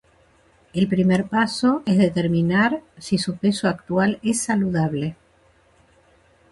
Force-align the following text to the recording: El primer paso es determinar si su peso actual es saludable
El 0.73 0.87
primer 0.87 1.25
paso 1.27 1.83
es 1.85 1.95
determinar 1.95 2.81
si 2.97 3.19
su 3.19 3.37
peso 3.37 3.67
actual 3.67 4.17
es 4.23 4.41
saludable 4.41 5.15